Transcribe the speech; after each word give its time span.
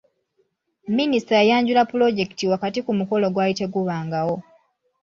Minisita 0.87 1.35
yayanjula 1.39 1.81
pulojekiti 1.89 2.45
wakati 2.53 2.79
ku 2.85 2.91
mukolo 2.99 3.23
ogwali 3.27 3.53
tegubangawo. 3.59 4.35